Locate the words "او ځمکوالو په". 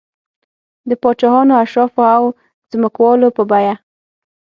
2.15-3.43